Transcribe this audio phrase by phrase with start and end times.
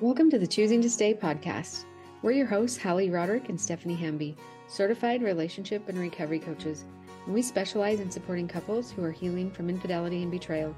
[0.00, 1.82] Welcome to the Choosing to Stay podcast.
[2.22, 4.36] We're your hosts, Hali Roderick and Stephanie Hamby,
[4.68, 6.84] certified relationship and recovery coaches,
[7.26, 10.72] and we specialize in supporting couples who are healing from infidelity and betrayal.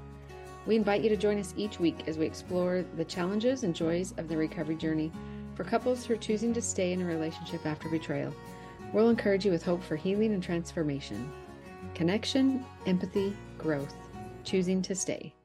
[0.65, 4.15] We invite you to join us each week as we explore the challenges and joys
[4.17, 5.11] of the recovery journey
[5.53, 8.33] for couples who are choosing to stay in a relationship after betrayal.
[8.91, 11.31] We'll encourage you with hope for healing and transformation,
[11.93, 13.93] connection, empathy, growth,
[14.43, 15.35] choosing to stay.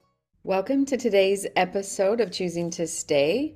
[0.44, 3.54] Welcome to today's episode of Choosing to Stay.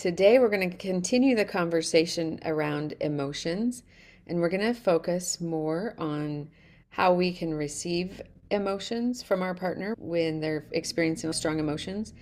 [0.00, 3.82] Today, we're going to continue the conversation around emotions,
[4.26, 6.48] and we're going to focus more on
[6.88, 12.14] how we can receive emotions from our partner when they're experiencing strong emotions,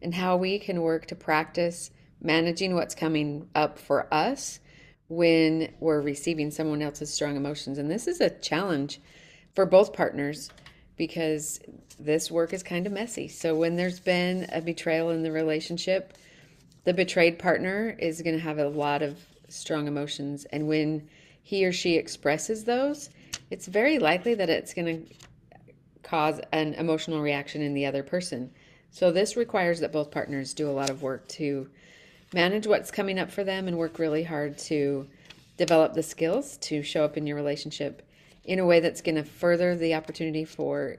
[0.00, 1.90] and how we can work to practice
[2.22, 4.60] managing what's coming up for us
[5.08, 7.76] when we're receiving someone else's strong emotions.
[7.76, 8.98] And this is a challenge
[9.54, 10.48] for both partners
[10.96, 11.60] because
[12.00, 13.28] this work is kind of messy.
[13.28, 16.16] So, when there's been a betrayal in the relationship,
[16.86, 19.18] the betrayed partner is going to have a lot of
[19.48, 20.46] strong emotions.
[20.46, 21.08] And when
[21.42, 23.10] he or she expresses those,
[23.50, 25.14] it's very likely that it's going to
[26.04, 28.52] cause an emotional reaction in the other person.
[28.90, 31.68] So, this requires that both partners do a lot of work to
[32.32, 35.08] manage what's coming up for them and work really hard to
[35.56, 38.02] develop the skills to show up in your relationship
[38.44, 40.98] in a way that's going to further the opportunity for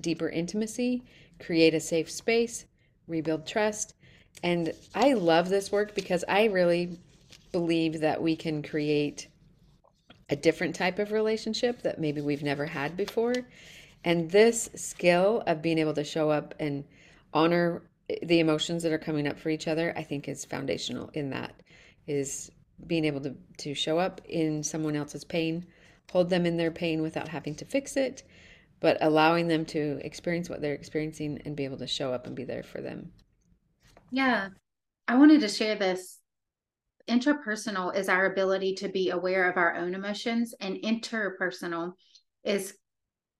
[0.00, 1.04] deeper intimacy,
[1.38, 2.66] create a safe space,
[3.06, 3.94] rebuild trust,
[4.42, 6.98] and I love this work because I really
[7.52, 9.28] believe that we can create
[10.28, 13.34] a different type of relationship that maybe we've never had before.
[14.04, 16.84] And this skill of being able to show up and
[17.32, 17.82] honor
[18.22, 21.54] the emotions that are coming up for each other, I think is foundational in that
[22.06, 22.50] is
[22.86, 25.66] being able to, to show up in someone else's pain,
[26.10, 28.22] hold them in their pain without having to fix it,
[28.80, 32.34] but allowing them to experience what they're experiencing and be able to show up and
[32.34, 33.12] be there for them.
[34.12, 34.48] Yeah.
[35.08, 36.18] I wanted to share this.
[37.08, 41.94] Intrapersonal is our ability to be aware of our own emotions, and interpersonal
[42.44, 42.74] is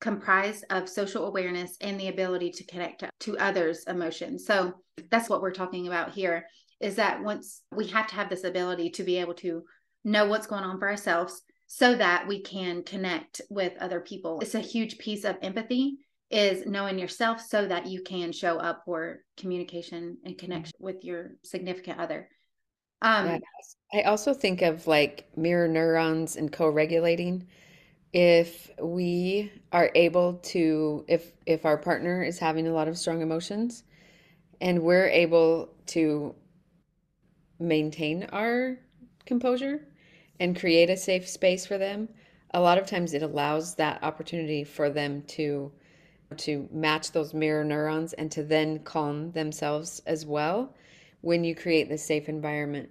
[0.00, 4.44] comprised of social awareness and the ability to connect to, others' emotions.
[4.44, 4.72] So
[5.10, 6.44] that's what we're talking about here
[6.80, 9.62] is that once we have to have this ability to be able to
[10.02, 14.40] know what's going on for ourselves so that we can connect with other people.
[14.40, 15.98] It's a huge piece of empathy
[16.32, 21.32] is knowing yourself so that you can show up for communication and connection with your
[21.44, 22.28] significant other.
[23.02, 23.76] Um, yes.
[23.92, 27.46] I also think of like mirror neurons and co-regulating.
[28.14, 33.20] If we are able to, if if our partner is having a lot of strong
[33.20, 33.84] emotions,
[34.60, 36.34] and we're able to
[37.58, 38.78] maintain our
[39.26, 39.86] composure
[40.40, 42.08] and create a safe space for them,
[42.54, 45.72] a lot of times it allows that opportunity for them to
[46.32, 50.74] to match those mirror neurons and to then calm themselves as well
[51.20, 52.90] when you create this safe environment.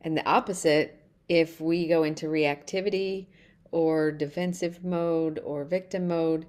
[0.00, 3.26] And the opposite, if we go into reactivity
[3.70, 6.46] or defensive mode or victim mode,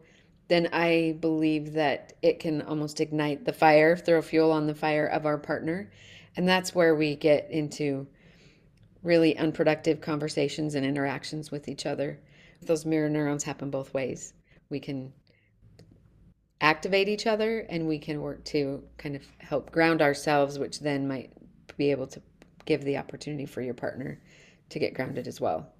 [0.47, 5.07] then I believe that it can almost ignite the fire, throw fuel on the fire
[5.07, 5.89] of our partner.
[6.37, 8.07] And that's where we get into
[9.01, 12.19] really unproductive conversations and interactions with each other.
[12.61, 14.33] Those mirror neurons happen both ways.
[14.69, 15.13] We can
[16.61, 21.07] activate each other and we can work to kind of help ground ourselves, which then
[21.07, 21.31] might
[21.77, 22.21] be able to
[22.65, 24.19] give the opportunity for your partner
[24.69, 25.73] to get grounded as well.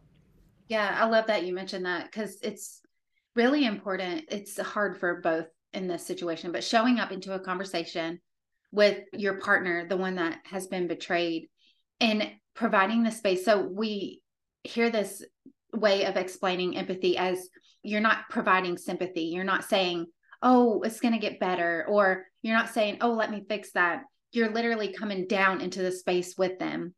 [0.67, 2.81] Yeah, I love that you mentioned that because it's
[3.35, 4.25] really important.
[4.29, 8.19] It's hard for both in this situation, but showing up into a conversation
[8.71, 11.47] with your partner, the one that has been betrayed,
[11.99, 13.45] and providing the space.
[13.45, 14.21] So we
[14.63, 15.23] hear this
[15.73, 17.47] way of explaining empathy as
[17.83, 19.23] you're not providing sympathy.
[19.23, 20.07] You're not saying,
[20.45, 21.85] oh, it's going to get better.
[21.89, 24.03] Or you're not saying, oh, let me fix that.
[24.31, 26.93] You're literally coming down into the space with them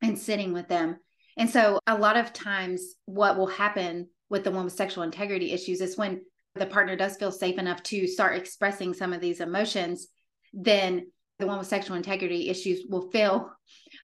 [0.00, 0.96] and sitting with them.
[1.36, 5.50] And so, a lot of times, what will happen with the one with sexual integrity
[5.50, 6.22] issues is when
[6.54, 10.06] the partner does feel safe enough to start expressing some of these emotions,
[10.52, 11.06] then
[11.40, 13.50] the one with sexual integrity issues will feel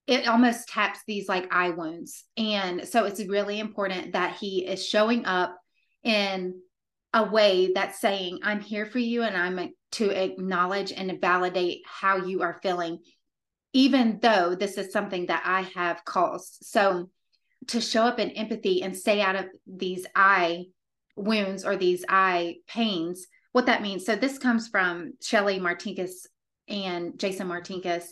[0.09, 2.25] it almost taps these like eye wounds.
[2.37, 5.57] And so, it's really important that he is showing up
[6.03, 6.61] in
[7.13, 12.19] a way that's saying, I'm here for you and I'm to acknowledge and validate how
[12.19, 13.01] you are feeling,
[13.73, 16.59] even though this is something that I have caused.
[16.63, 17.11] So
[17.69, 20.67] to show up in empathy and stay out of these eye
[21.17, 24.07] wounds or these eye pains, what that means.
[24.07, 26.27] So this comes from Shelley Martinkus
[26.69, 28.05] and Jason Martinkus.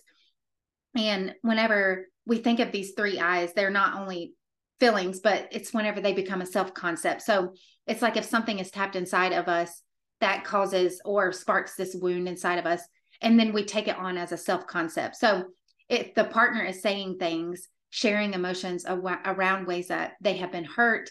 [0.96, 4.34] And whenever we think of these three I's, they're not only
[4.80, 7.22] feelings, but it's whenever they become a self concept.
[7.22, 7.54] So
[7.88, 9.82] it's like if something is tapped inside of us
[10.20, 12.82] that causes or sparks this wound inside of us,
[13.22, 15.16] and then we take it on as a self concept.
[15.16, 15.44] So
[15.88, 21.10] if the partner is saying things, sharing emotions around ways that they have been hurt,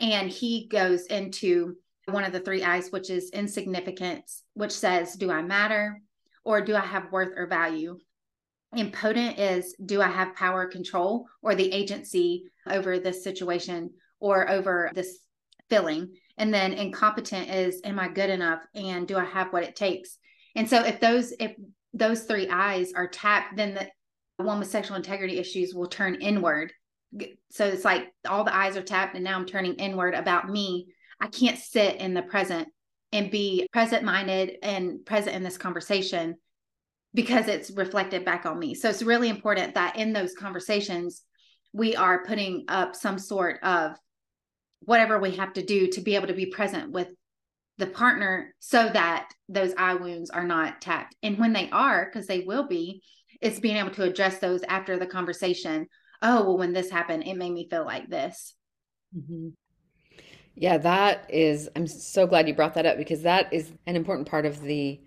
[0.00, 1.76] and he goes into
[2.06, 6.02] one of the three I's, which is insignificance, which says, Do I matter?
[6.44, 7.98] Or do I have worth or value?
[8.76, 14.90] Impotent is, Do I have power, control, or the agency over this situation or over
[14.94, 15.20] this
[15.68, 16.14] feeling?
[16.38, 18.60] And then incompetent is, Am I good enough?
[18.74, 20.18] And do I have what it takes?
[20.54, 21.54] And so if those, if
[21.92, 26.72] those three I's are tapped, then the one with sexual integrity issues will turn inward.
[27.50, 30.88] So it's like all the eyes are tapped, and now I'm turning inward about me
[31.20, 32.68] I can't sit in the present
[33.12, 36.36] and be present minded and present in this conversation
[37.14, 38.74] because it's reflected back on me.
[38.74, 41.22] So it's really important that in those conversations,
[41.72, 43.96] we are putting up some sort of
[44.80, 47.08] whatever we have to do to be able to be present with
[47.78, 51.14] the partner so that those eye wounds are not tapped.
[51.22, 53.02] And when they are, because they will be,
[53.40, 55.86] it's being able to address those after the conversation.
[56.22, 58.54] Oh, well, when this happened, it made me feel like this.
[59.16, 59.48] Mm-hmm.
[60.54, 64.26] Yeah, that is, I'm so glad you brought that up because that is an important
[64.26, 64.98] part of the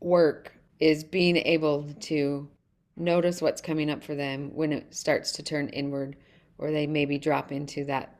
[0.00, 2.48] work is being able to
[2.96, 6.16] notice what's coming up for them when it starts to turn inward
[6.58, 8.16] or they maybe drop into that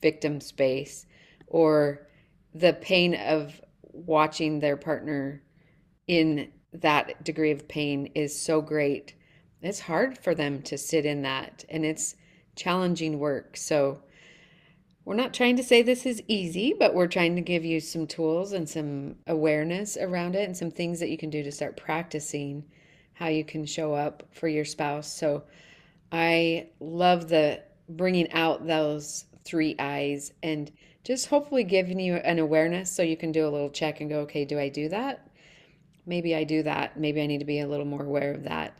[0.00, 1.06] victim space
[1.46, 2.08] or
[2.54, 3.60] the pain of
[3.92, 5.42] watching their partner
[6.06, 9.14] in that degree of pain is so great.
[9.62, 12.14] It's hard for them to sit in that and it's
[12.54, 13.56] challenging work.
[13.56, 14.02] So
[15.04, 18.06] we're not trying to say this is easy, but we're trying to give you some
[18.06, 21.76] tools and some awareness around it and some things that you can do to start
[21.76, 22.64] practicing
[23.12, 25.10] how you can show up for your spouse.
[25.10, 25.44] So
[26.10, 30.70] I love the bringing out those three I's and
[31.04, 34.20] just hopefully giving you an awareness so you can do a little check and go,
[34.20, 35.30] okay, do I do that?
[36.04, 36.98] Maybe I do that.
[36.98, 38.78] Maybe I need to be a little more aware of that.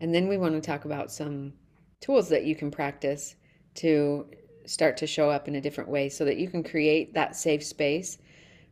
[0.00, 1.52] And then we want to talk about some
[2.00, 3.36] tools that you can practice
[3.76, 4.26] to
[4.66, 7.64] start to show up in a different way so that you can create that safe
[7.64, 8.18] space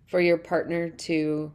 [0.07, 1.53] for your partner to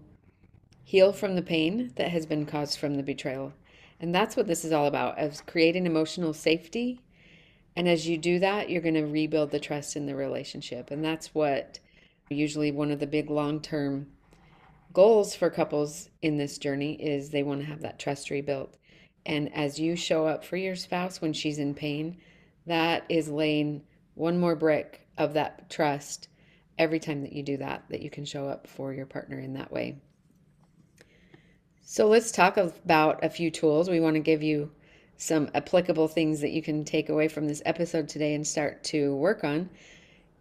[0.83, 3.53] heal from the pain that has been caused from the betrayal.
[3.99, 7.01] And that's what this is all about, of creating emotional safety.
[7.77, 10.89] And as you do that, you're going to rebuild the trust in the relationship.
[10.89, 11.79] And that's what
[12.27, 14.07] usually one of the big long-term
[14.93, 18.77] goals for couples in this journey is they want to have that trust rebuilt.
[19.27, 22.17] And as you show up for your spouse when she's in pain,
[22.65, 23.83] that is laying
[24.15, 26.29] one more brick of that trust
[26.79, 29.53] every time that you do that, that you can show up for your partner in
[29.53, 30.01] that way.
[31.83, 33.87] So let's talk about a few tools.
[33.87, 34.71] We want to give you
[35.17, 39.15] some applicable things that you can take away from this episode today and start to
[39.15, 39.69] work on.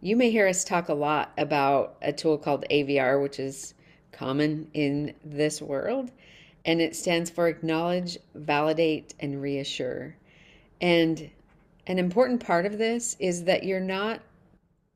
[0.01, 3.73] You may hear us talk a lot about a tool called AVR, which is
[4.11, 6.11] common in this world,
[6.65, 10.15] and it stands for acknowledge, validate, and reassure.
[10.79, 11.29] And
[11.87, 14.21] an important part of this is that you're not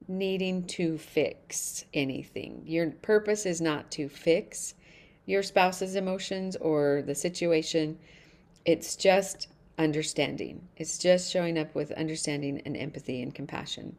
[0.08, 2.62] needing to fix anything.
[2.66, 4.76] Your purpose is not to fix
[5.26, 7.98] your spouse's emotions or the situation.
[8.66, 9.48] It's just
[9.82, 10.68] understanding.
[10.78, 13.96] It's just showing up with understanding and empathy and compassion.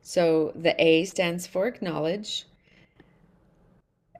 [0.00, 2.46] So the A stands for acknowledge.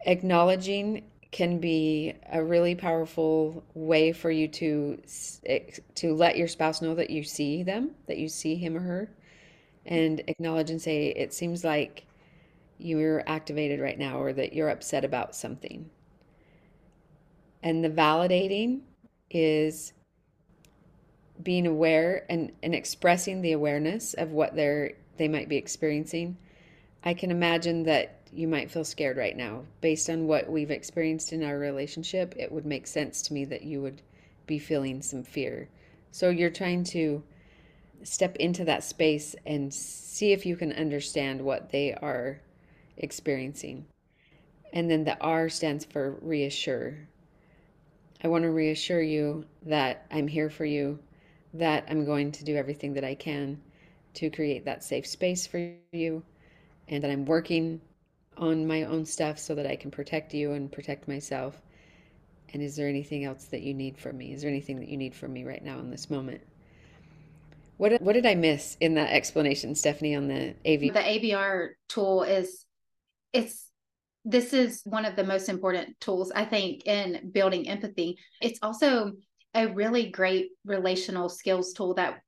[0.04, 4.98] Acknowledging can be a really powerful way for you to
[5.94, 9.10] to let your spouse know that you see them, that you see him or her,
[9.86, 12.06] and acknowledge and say, "It seems like
[12.78, 15.90] you're activated right now, or that you're upset about something."
[17.62, 18.80] And the validating
[19.30, 19.92] is
[21.42, 26.36] being aware and, and expressing the awareness of what they're they might be experiencing.
[27.04, 29.64] I can imagine that you might feel scared right now.
[29.80, 33.62] Based on what we've experienced in our relationship, it would make sense to me that
[33.62, 34.00] you would
[34.46, 35.68] be feeling some fear.
[36.12, 37.22] So you're trying to
[38.02, 42.40] step into that space and see if you can understand what they are
[42.96, 43.86] experiencing.
[44.72, 47.08] And then the R stands for reassure.
[48.22, 50.98] I want to reassure you that I'm here for you,
[51.54, 53.60] that I'm going to do everything that I can
[54.14, 56.22] to create that safe space for you,
[56.88, 57.80] and that I'm working
[58.38, 61.60] on my own stuff so that I can protect you and protect myself?
[62.52, 64.32] And is there anything else that you need from me?
[64.32, 66.40] Is there anything that you need from me right now in this moment?
[67.76, 70.92] What what did I miss in that explanation, Stephanie, on the AV?
[70.92, 72.64] The AVR tool is
[73.32, 73.66] it's
[74.24, 78.18] this is one of the most important tools I think in building empathy.
[78.40, 79.12] It's also
[79.54, 82.20] a really great relational skills tool that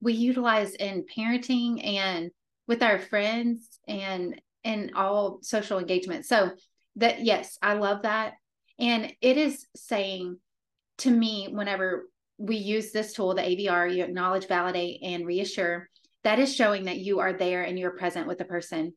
[0.00, 2.30] we utilize in parenting and
[2.66, 6.26] with our friends and in all social engagement.
[6.26, 6.52] So
[6.96, 8.34] that yes, I love that.
[8.78, 10.38] And it is saying
[10.98, 15.88] to me whenever we use this tool, the AVR, you acknowledge, validate, and reassure.
[16.24, 18.94] That is showing that you are there and you're present with the person.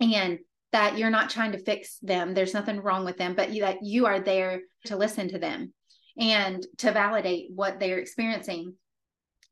[0.00, 0.38] And
[0.72, 2.34] that you're not trying to fix them.
[2.34, 5.72] There's nothing wrong with them, but you, that you are there to listen to them
[6.18, 8.74] and to validate what they're experiencing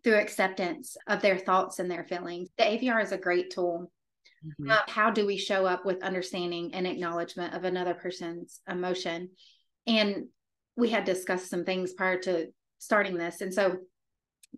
[0.02, 2.48] through acceptance of their thoughts and their feelings.
[2.58, 3.90] The AVR is a great tool.
[4.44, 4.70] Mm-hmm.
[4.70, 9.30] Uh, how do we show up with understanding and acknowledgement of another person's emotion?
[9.86, 10.26] And
[10.76, 13.40] we had discussed some things prior to starting this.
[13.40, 13.78] And so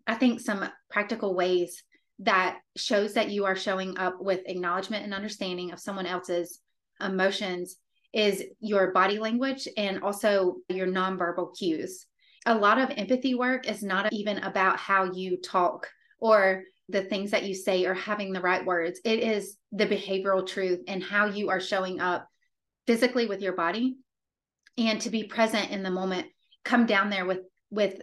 [0.06, 1.82] I think some practical ways
[2.20, 6.60] that shows that you are showing up with acknowledgement and understanding of someone else's
[7.00, 7.76] emotions
[8.12, 12.06] is your body language and also your nonverbal cues.
[12.46, 15.88] A lot of empathy work is not even about how you talk
[16.18, 19.00] or the things that you say or having the right words.
[19.04, 22.26] It is the behavioral truth and how you are showing up
[22.86, 23.96] physically with your body
[24.78, 26.28] and to be present in the moment.
[26.64, 28.00] Come down there with with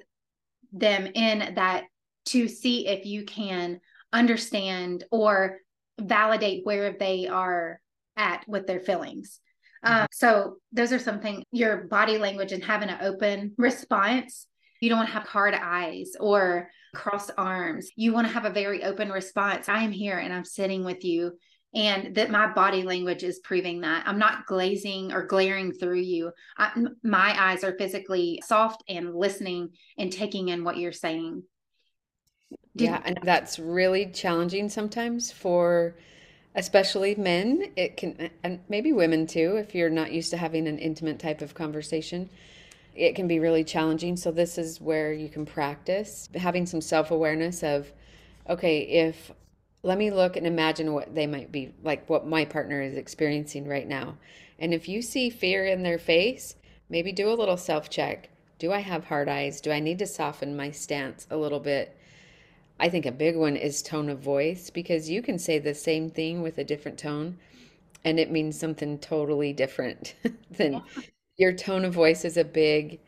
[0.72, 1.86] them in that
[2.26, 3.80] to see if you can
[4.14, 5.60] understand or
[6.00, 7.80] validate where they are
[8.16, 9.40] at with their feelings.
[9.86, 14.48] Um, so those are something your body language and having an open response.
[14.82, 17.90] You don't want to have hard eyes or crossed arms.
[17.96, 19.70] You want to have a very open response.
[19.70, 21.38] I am here and I'm sitting with you.
[21.74, 26.32] And that my body language is proving that I'm not glazing or glaring through you.
[26.58, 26.72] I,
[27.04, 31.44] my eyes are physically soft and listening and taking in what you're saying.
[32.76, 35.96] Did- yeah, and that's really challenging sometimes for
[36.56, 37.72] especially men.
[37.76, 41.42] It can, and maybe women too, if you're not used to having an intimate type
[41.42, 42.30] of conversation.
[42.96, 44.16] It can be really challenging.
[44.16, 47.92] So, this is where you can practice having some self awareness of,
[48.50, 49.32] okay, if
[49.84, 53.68] let me look and imagine what they might be like, what my partner is experiencing
[53.68, 54.18] right now.
[54.58, 56.56] And if you see fear in their face,
[56.90, 58.30] maybe do a little self check.
[58.58, 59.60] Do I have hard eyes?
[59.60, 61.95] Do I need to soften my stance a little bit?
[62.80, 66.10] I think a big one is tone of voice because you can say the same
[66.10, 67.38] thing with a different tone
[68.04, 70.16] and it means something totally different
[70.52, 70.82] than yeah.
[71.38, 73.00] your tone of voice is a big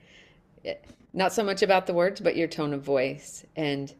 [0.65, 0.75] eh,
[1.13, 3.93] not so much about the words but your tone of voice and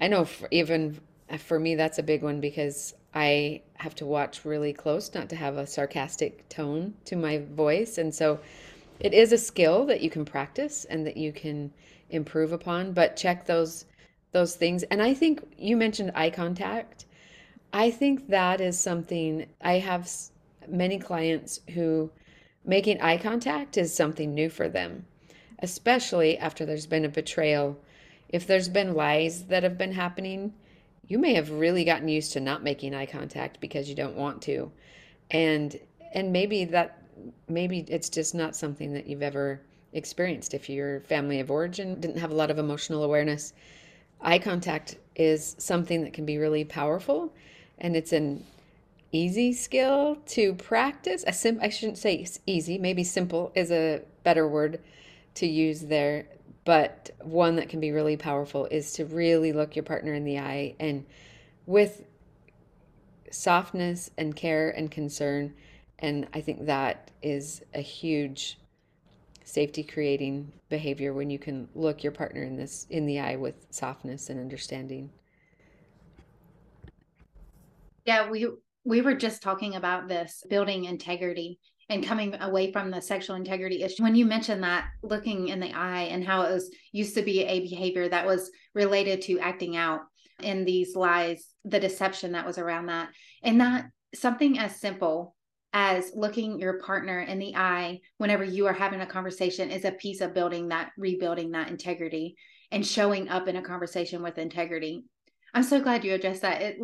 [0.00, 1.00] I know for, even
[1.38, 5.36] for me that's a big one because I have to watch really close not to
[5.36, 8.40] have a sarcastic tone to my voice and so
[8.98, 11.72] it is a skill that you can practice and that you can
[12.10, 13.84] improve upon but check those
[14.32, 14.82] those things.
[14.84, 17.04] And I think you mentioned eye contact.
[17.72, 20.10] I think that is something I have
[20.68, 22.10] many clients who
[22.64, 25.06] making eye contact is something new for them,
[25.60, 27.78] especially after there's been a betrayal.
[28.28, 30.52] If there's been lies that have been happening,
[31.06, 34.42] you may have really gotten used to not making eye contact because you don't want
[34.42, 34.70] to.
[35.30, 35.78] And
[36.12, 37.02] and maybe that
[37.48, 39.60] maybe it's just not something that you've ever
[39.92, 43.52] experienced if your family of origin didn't have a lot of emotional awareness
[44.20, 47.32] eye contact is something that can be really powerful
[47.78, 48.44] and it's an
[49.12, 51.24] easy skill to practice.
[51.26, 54.80] A sim- I shouldn't say easy, maybe simple is a better word
[55.34, 56.26] to use there,
[56.64, 60.38] but one that can be really powerful is to really look your partner in the
[60.38, 61.06] eye and
[61.66, 62.04] with
[63.30, 65.54] softness and care and concern.
[65.98, 68.58] And I think that is a huge
[69.48, 73.54] safety creating behavior when you can look your partner in this in the eye with
[73.70, 75.10] softness and understanding?
[78.04, 78.48] Yeah we
[78.84, 83.82] we were just talking about this building integrity and coming away from the sexual integrity
[83.82, 84.02] issue.
[84.02, 87.44] When you mentioned that looking in the eye and how it was used to be
[87.44, 90.00] a behavior that was related to acting out
[90.42, 93.08] in these lies the deception that was around that.
[93.42, 95.34] And that something as simple
[95.72, 99.92] as looking your partner in the eye whenever you are having a conversation is a
[99.92, 102.36] piece of building that rebuilding that integrity
[102.70, 105.04] and showing up in a conversation with integrity.
[105.52, 106.62] I'm so glad you addressed that.
[106.62, 106.78] It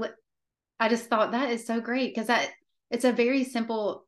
[0.80, 2.50] i just thought that is so great because that
[2.90, 4.06] it's a very simple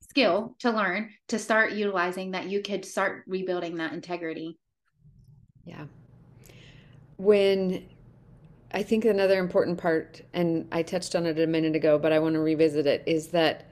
[0.00, 4.58] skill to learn to start utilizing that you could start rebuilding that integrity.
[5.64, 5.86] Yeah.
[7.16, 7.86] When
[8.72, 12.18] I think another important part, and I touched on it a minute ago, but I
[12.18, 13.70] want to revisit it, is that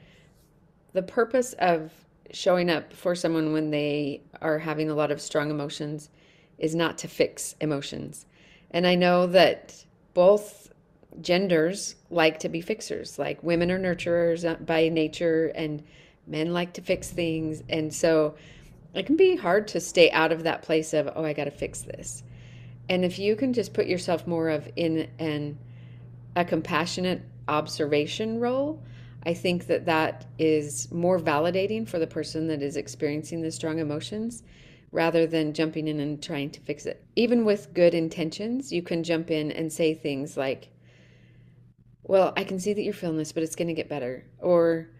[0.92, 1.92] the purpose of
[2.30, 6.08] showing up for someone when they are having a lot of strong emotions
[6.58, 8.26] is not to fix emotions.
[8.70, 9.84] And I know that
[10.14, 10.72] both
[11.20, 15.82] genders like to be fixers, like women are nurturers uh, by nature, and
[16.26, 17.62] men like to fix things.
[17.68, 18.34] And so
[18.94, 21.50] it can be hard to stay out of that place of, oh, I got to
[21.50, 22.22] fix this.
[22.88, 25.58] And if you can just put yourself more of in an
[26.34, 28.82] a compassionate observation role,
[29.24, 33.78] I think that that is more validating for the person that is experiencing the strong
[33.78, 34.42] emotions
[34.90, 37.04] rather than jumping in and trying to fix it.
[37.16, 40.68] Even with good intentions, you can jump in and say things like,
[42.02, 44.24] Well, I can see that you're feeling this, but it's going to get better.
[44.38, 44.90] Or,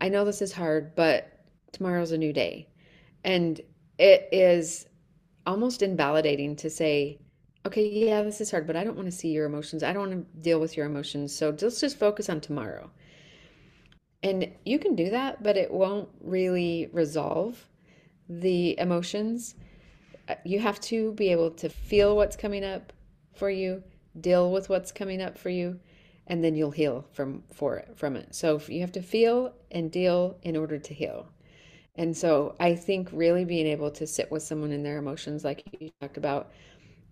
[0.00, 1.40] I know this is hard, but
[1.72, 2.68] tomorrow's a new day.
[3.24, 3.60] And
[3.98, 4.86] it is
[5.46, 7.18] almost invalidating to say,
[7.66, 9.82] okay, yeah, this is hard, but I don't want to see your emotions.
[9.82, 11.34] I don't want to deal with your emotions.
[11.34, 12.90] So let's just focus on tomorrow.
[14.22, 17.68] And you can do that, but it won't really resolve
[18.28, 19.54] the emotions.
[20.28, 22.92] Uh, you have to be able to feel what's coming up
[23.34, 23.82] for you,
[24.20, 25.80] deal with what's coming up for you,
[26.28, 28.34] and then you'll heal from for it from it.
[28.34, 31.28] So you have to feel and deal in order to heal.
[31.96, 35.64] And so I think really being able to sit with someone in their emotions, like
[35.80, 36.52] you talked about,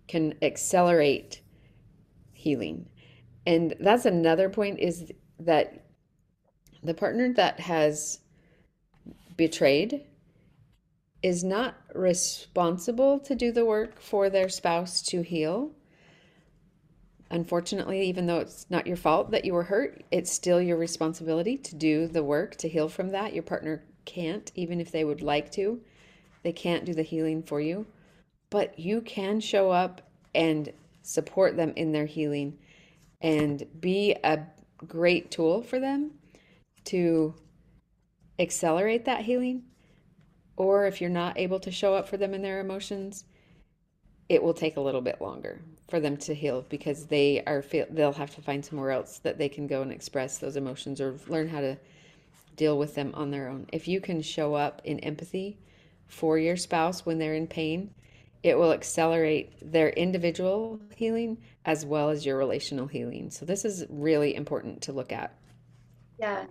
[0.07, 1.41] can accelerate
[2.33, 2.89] healing.
[3.45, 5.85] And that's another point is that
[6.83, 8.19] the partner that has
[9.37, 10.03] betrayed
[11.21, 15.71] is not responsible to do the work for their spouse to heal.
[17.29, 21.57] Unfortunately, even though it's not your fault that you were hurt, it's still your responsibility
[21.57, 23.33] to do the work to heal from that.
[23.33, 25.79] Your partner can't, even if they would like to.
[26.43, 27.85] They can't do the healing for you.
[28.49, 30.01] But you can show up
[30.33, 30.73] and
[31.03, 32.57] support them in their healing
[33.21, 34.39] and be a
[34.87, 36.11] great tool for them
[36.85, 37.35] to
[38.39, 39.63] accelerate that healing.
[40.57, 43.25] Or if you're not able to show up for them in their emotions,
[44.29, 47.85] it will take a little bit longer for them to heal because they are feel
[47.89, 51.17] they'll have to find somewhere else that they can go and express those emotions or
[51.27, 51.77] learn how to
[52.55, 53.67] deal with them on their own.
[53.73, 55.57] If you can show up in empathy
[56.07, 57.93] for your spouse when they're in pain,
[58.43, 63.29] it will accelerate their individual healing as well as your relational healing.
[63.31, 65.37] So, this is really important to look at.
[66.19, 66.45] Yeah.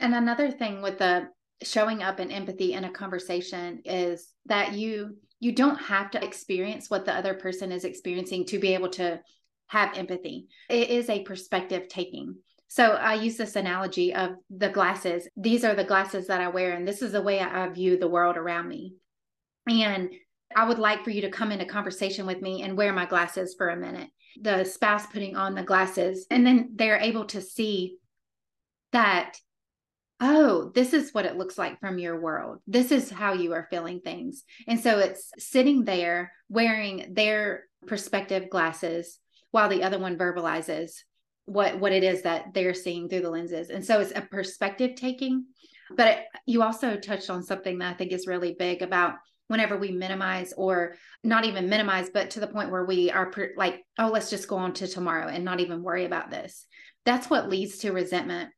[0.00, 1.28] And another thing with the
[1.62, 6.90] showing up and empathy in a conversation is that you you don't have to experience
[6.90, 9.20] what the other person is experiencing to be able to
[9.68, 10.46] have empathy.
[10.68, 12.36] It is a perspective taking.
[12.68, 15.26] So I use this analogy of the glasses.
[15.36, 18.08] These are the glasses that I wear, and this is the way I view the
[18.08, 18.94] world around me.
[19.68, 20.10] And
[20.54, 23.54] I would like for you to come into conversation with me and wear my glasses
[23.56, 24.10] for a minute.
[24.40, 27.96] The spouse putting on the glasses, and then they're able to see
[28.92, 29.36] that,
[30.20, 32.58] oh, this is what it looks like from your world.
[32.66, 34.44] This is how you are feeling things.
[34.68, 39.18] And so it's sitting there wearing their perspective glasses
[39.50, 40.92] while the other one verbalizes
[41.46, 44.94] what what it is that they're seeing through the lenses and so it's a perspective
[44.94, 45.46] taking
[45.96, 49.14] but it, you also touched on something that i think is really big about
[49.48, 53.50] whenever we minimize or not even minimize but to the point where we are per,
[53.56, 56.66] like oh let's just go on to tomorrow and not even worry about this
[57.04, 58.50] that's what leads to resentment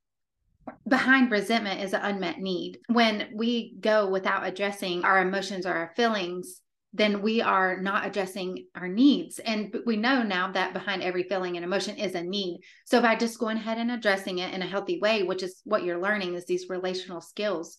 [0.87, 5.92] behind resentment is an unmet need when we go without addressing our emotions or our
[5.96, 6.62] feelings
[6.94, 9.38] then we are not addressing our needs.
[9.38, 12.61] And we know now that behind every feeling and emotion is a need.
[12.85, 15.85] So by just going ahead and addressing it in a healthy way, which is what
[15.85, 17.79] you're learning is these relational skills,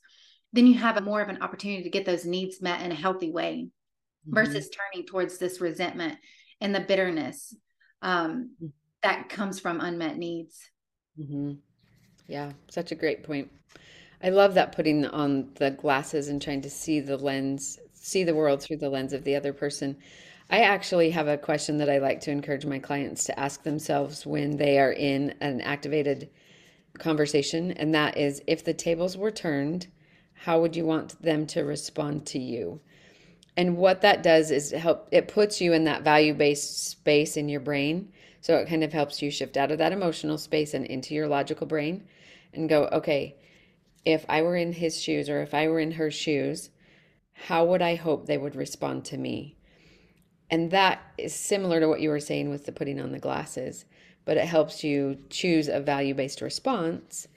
[0.52, 2.96] then you have a more of an opportunity to get those needs met in a
[2.96, 3.67] healthy way
[4.28, 4.34] mm-hmm.
[4.34, 6.17] versus turning towards this resentment
[6.60, 7.56] and the bitterness
[8.02, 8.67] um, mm-hmm.
[9.04, 10.60] that comes from unmet needs.
[11.19, 11.54] Mm-hmm.
[12.27, 13.51] Yeah, such a great point.
[14.21, 18.36] I love that putting on the glasses and trying to see the lens see the
[18.36, 19.97] world through the lens of the other person.
[20.49, 24.25] I actually have a question that I like to encourage my clients to ask themselves
[24.25, 26.29] when they are in an activated
[26.99, 29.88] conversation, and that is if the tables were turned,
[30.33, 32.81] how would you want them to respond to you?
[33.55, 37.62] And what that does is help it puts you in that value-based space in your
[37.62, 38.12] brain.
[38.43, 41.29] So it kind of helps you shift out of that emotional space and into your
[41.29, 42.03] logical brain
[42.53, 43.38] and go, okay,
[44.03, 46.69] if I were in his shoes or if I were in her shoes,
[47.32, 49.56] how would I hope they would respond to me?
[50.49, 53.86] And that is similar to what you were saying with the putting on the glasses,
[54.25, 57.29] but it helps you choose a value based response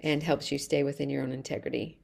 [0.00, 1.98] and helps you stay within your own integrity.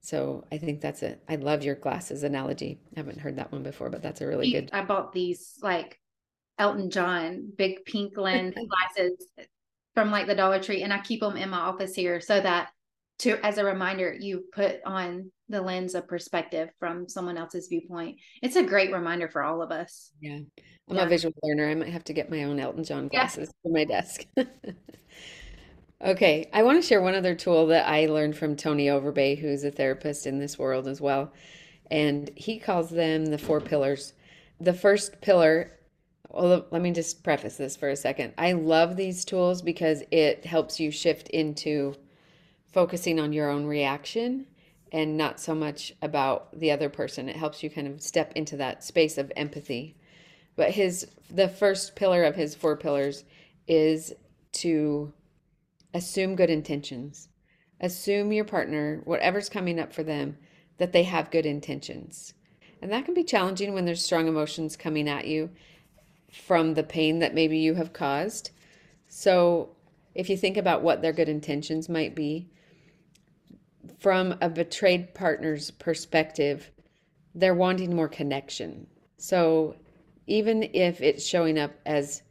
[0.00, 1.22] So I think that's it.
[1.28, 2.80] I love your glasses analogy.
[2.96, 4.70] I haven't heard that one before, but that's a really good.
[4.72, 5.98] I bought these like
[6.58, 9.26] Elton John big pink lens glasses
[9.94, 12.70] from like the Dollar Tree, and I keep them in my office here so that
[13.20, 18.18] to as a reminder, you put on the lens of perspective from someone else's viewpoint.
[18.42, 20.12] It's a great reminder for all of us.
[20.20, 20.38] Yeah.
[20.88, 21.04] I'm yeah.
[21.04, 21.68] a visual learner.
[21.68, 23.62] I might have to get my own Elton John glasses yeah.
[23.62, 24.24] for my desk.
[26.04, 26.48] okay.
[26.52, 29.70] I want to share one other tool that I learned from Tony Overbay, who's a
[29.70, 31.32] therapist in this world as well.
[31.90, 34.12] And he calls them the four pillars.
[34.60, 35.77] The first pillar,
[36.28, 38.34] well, let me just preface this for a second.
[38.36, 41.94] I love these tools because it helps you shift into
[42.72, 44.46] focusing on your own reaction
[44.92, 47.28] and not so much about the other person.
[47.28, 49.96] It helps you kind of step into that space of empathy.
[50.56, 53.24] But his the first pillar of his four pillars
[53.66, 54.12] is
[54.52, 55.12] to
[55.94, 57.28] assume good intentions.
[57.80, 60.36] Assume your partner, whatever's coming up for them,
[60.78, 62.34] that they have good intentions.
[62.82, 65.50] And that can be challenging when there's strong emotions coming at you
[66.30, 68.50] from the pain that maybe you have caused.
[69.08, 69.70] So,
[70.14, 72.48] if you think about what their good intentions might be,
[73.98, 76.70] from a betrayed partner's perspective,
[77.34, 78.86] they're wanting more connection.
[79.16, 79.76] So,
[80.26, 82.22] even if it's showing up as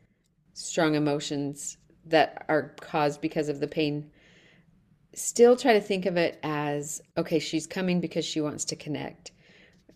[0.53, 4.11] strong emotions that are caused because of the pain,
[5.13, 9.31] still try to think of it as okay, she's coming because she wants to connect,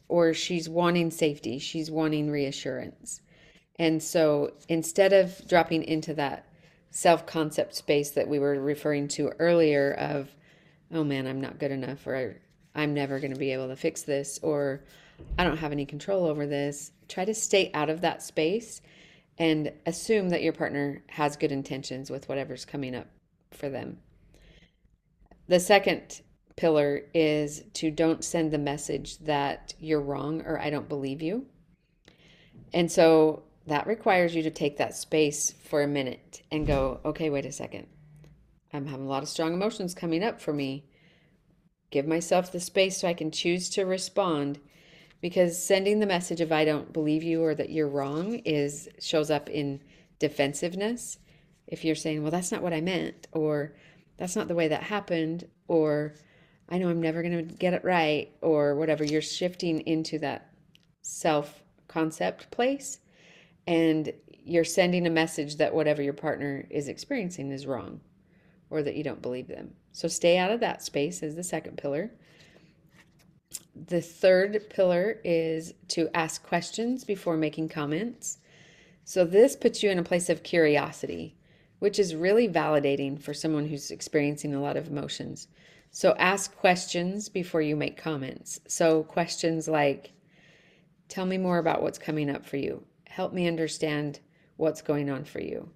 [0.08, 3.22] or she's wanting safety, she's wanting reassurance.
[3.82, 6.46] And so instead of dropping into that
[6.92, 10.30] self concept space that we were referring to earlier of,
[10.94, 12.38] oh man, I'm not good enough, or
[12.76, 14.84] I'm never going to be able to fix this, or
[15.36, 18.84] I don't have any control over this, try to stay out of that space
[19.40, 23.08] and assume that your partner has good intentions with whatever's coming up
[23.50, 23.98] for them.
[25.48, 26.22] The second
[26.56, 31.48] pillar is to don't send the message that you're wrong or I don't believe you.
[32.76, 37.30] And so that requires you to take that space for a minute and go, okay,
[37.30, 37.88] wait a second.
[38.74, 40.86] I'm having a lot of strong emotions coming up for me.
[41.90, 44.60] Give myself the space so I can choose to respond
[45.20, 49.30] because sending the message of I don't believe you or that you're wrong is shows
[49.30, 49.82] up in
[50.20, 51.20] defensiveness.
[51.68, 53.76] If you're saying, well, that's not what I meant, or
[54.18, 56.16] that's not the way that happened, or
[56.68, 60.50] I know I'm never going to get it right, or whatever, you're shifting into that
[61.02, 63.00] self concept place
[63.68, 68.02] and you're sending a message that whatever your partner is experiencing is wrong
[68.70, 69.74] or that you don't believe them.
[69.92, 72.12] So stay out of that space is the second pillar.
[73.88, 78.40] The third pillar is to ask questions before making comments.
[79.04, 81.36] So this puts you in a place of curiosity,
[81.80, 85.48] which is really validating for someone who's experiencing a lot of emotions.
[85.92, 88.60] So ask questions before you make comments.
[88.68, 90.14] So questions like,
[91.10, 94.22] tell me more about what's coming up for you help me understand
[94.56, 95.70] what's going on for you.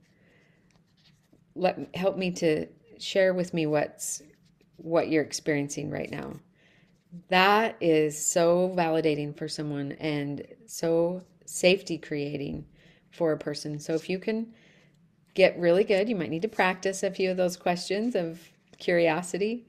[1.53, 2.67] Let help me to
[2.97, 4.21] share with me what's
[4.77, 6.33] what you're experiencing right now.
[7.27, 12.65] That is so validating for someone and so safety creating
[13.11, 13.79] for a person.
[13.79, 14.53] So if you can
[15.33, 18.39] get really good, you might need to practice a few of those questions of
[18.77, 19.67] curiosity,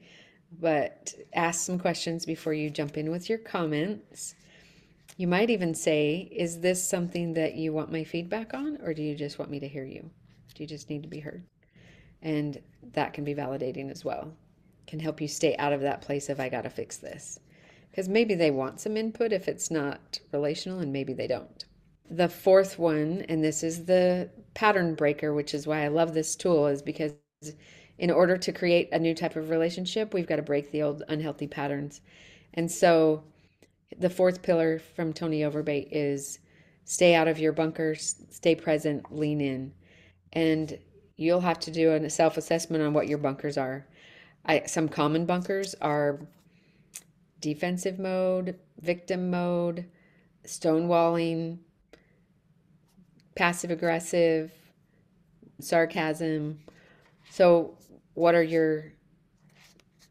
[0.59, 4.35] but ask some questions before you jump in with your comments
[5.17, 9.01] you might even say, Is this something that you want my feedback on, or do
[9.01, 10.09] you just want me to hear you?
[10.53, 11.43] Do you just need to be heard?
[12.21, 12.61] And
[12.93, 14.31] that can be validating as well.
[14.85, 17.39] Can help you stay out of that place of, I got to fix this.
[17.89, 21.65] Because maybe they want some input if it's not relational, and maybe they don't.
[22.09, 26.35] The fourth one, and this is the pattern breaker, which is why I love this
[26.35, 27.13] tool, is because
[27.97, 31.01] in order to create a new type of relationship, we've got to break the old
[31.07, 32.01] unhealthy patterns.
[32.53, 33.23] And so
[33.97, 36.39] the fourth pillar from Tony Overbay is
[36.85, 39.73] stay out of your bunkers, stay present, lean in.
[40.33, 40.77] And
[41.15, 43.87] you'll have to do a self assessment on what your bunkers are.
[44.45, 46.19] I, some common bunkers are
[47.41, 49.85] defensive mode, victim mode,
[50.45, 51.59] stonewalling,
[53.35, 54.51] passive aggressive,
[55.59, 56.59] sarcasm.
[57.29, 57.77] So,
[58.13, 58.93] what are your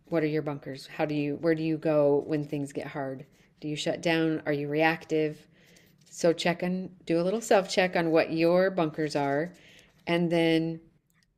[0.09, 0.87] what are your bunkers?
[0.87, 3.27] How do you where do you go when things get hard?
[3.67, 4.43] Do you shut down?
[4.47, 5.45] Are you reactive?
[6.09, 9.55] So check and do a little self check on what your bunkers are
[10.07, 10.79] and then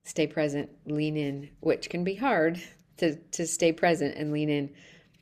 [0.05, 2.61] stay present, lean in, which can be hard
[2.99, 4.75] to, to stay present and lean in,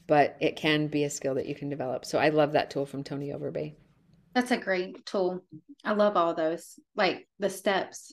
[0.09, 2.05] but it can be a skill that you can develop.
[2.05, 3.77] So I love that tool from Tony Overbay.
[4.35, 5.45] That's a great tool.
[5.85, 8.13] I love all those, like the steps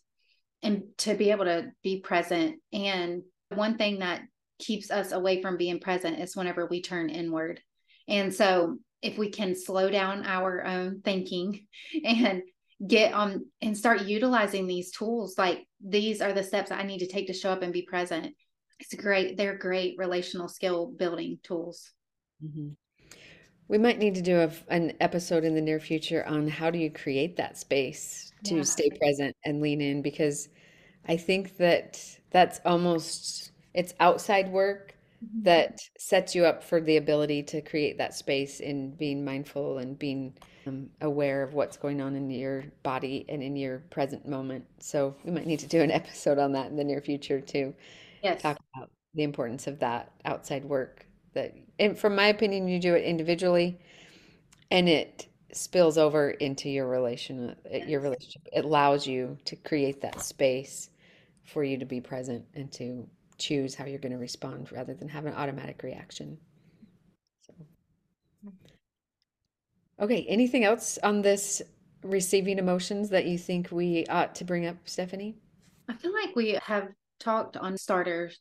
[0.62, 2.58] and to be able to be present.
[2.72, 4.22] And one thing that
[4.60, 7.60] keeps us away from being present is whenever we turn inward
[8.08, 11.68] and so if we can slow down our own thinking
[12.06, 12.42] and
[12.86, 17.08] get on and start utilizing these tools, like these are the steps I need to
[17.08, 18.34] take to show up and be present.
[18.80, 19.38] It's great.
[19.38, 21.92] They're great relational skill building tools.
[22.44, 22.70] Mm-hmm.
[23.68, 26.78] We might need to do a, an episode in the near future on how do
[26.78, 28.64] you create that space to yeah.
[28.64, 30.50] stay present and lean in because
[31.08, 32.00] I think that
[32.32, 34.93] that's almost it's outside work
[35.24, 35.44] Mm-hmm.
[35.44, 39.98] that sets you up for the ability to create that space in being mindful and
[39.98, 40.34] being
[40.68, 44.66] um, aware of what's going on in your body and in your present moment.
[44.80, 47.74] So we might need to do an episode on that in the near future to
[48.22, 48.42] yes.
[48.42, 52.96] talk about the importance of that outside work that and from my opinion, you do
[52.96, 53.80] it individually,
[54.72, 57.88] and it spills over into your relation, yes.
[57.88, 58.42] your relationship.
[58.52, 60.90] It allows you to create that space
[61.44, 63.08] for you to be present and to
[63.44, 66.38] choose how you're going to respond rather than have an automatic reaction.
[67.42, 67.54] So,
[70.00, 70.26] okay.
[70.30, 71.62] Anything else on this
[72.04, 75.36] receiving emotions that you think we ought to bring up, Stephanie?
[75.90, 78.32] I feel like we have talked on starter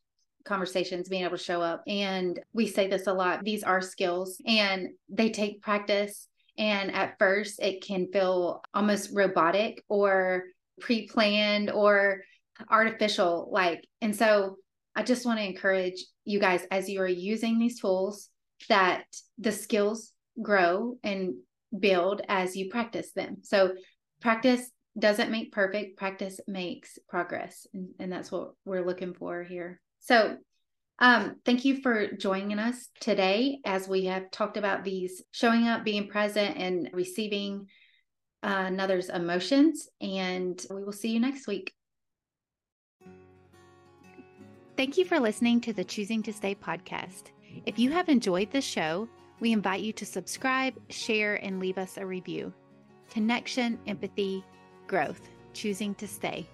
[0.45, 1.83] conversations, being able to show up.
[1.87, 6.29] And we say this a lot these are skills and they take practice.
[6.59, 10.45] And at first, it can feel almost robotic or
[10.81, 12.23] pre planned or
[12.71, 13.49] artificial.
[13.51, 14.57] Like, and so
[14.94, 18.28] I just want to encourage you guys as you are using these tools
[18.68, 19.05] that
[19.38, 21.35] the skills grow and
[21.78, 23.38] build as you practice them.
[23.42, 23.72] So,
[24.20, 27.66] practice doesn't make perfect, practice makes progress.
[27.72, 29.81] And, and that's what we're looking for here.
[30.00, 30.37] So,
[30.98, 35.85] um, thank you for joining us today as we have talked about these showing up,
[35.85, 37.66] being present, and receiving
[38.42, 39.88] uh, another's emotions.
[40.00, 41.72] And we will see you next week.
[44.74, 47.24] Thank you for listening to the Choosing to Stay podcast.
[47.66, 49.06] If you have enjoyed this show,
[49.38, 52.54] we invite you to subscribe, share, and leave us a review.
[53.11, 54.42] Connection, empathy,
[54.87, 56.48] growth, choosing to stay.